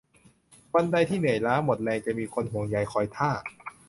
[0.75, 3.29] วันใดที่เหนื่อยล้าหมดแรงจะมีคนห่วงใยคอยท่า